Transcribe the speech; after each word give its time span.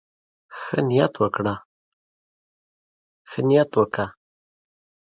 ښه 0.57 0.77
نيت 0.89 1.13
وکړه. 1.21 1.55